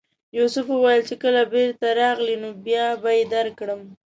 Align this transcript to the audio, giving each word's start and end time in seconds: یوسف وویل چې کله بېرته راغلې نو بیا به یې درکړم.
یوسف 0.37 0.65
وویل 0.69 1.01
چې 1.09 1.15
کله 1.23 1.41
بېرته 1.53 1.87
راغلې 2.01 2.35
نو 2.43 2.49
بیا 2.65 2.85
به 3.01 3.09
یې 3.17 3.23
درکړم. 3.33 3.81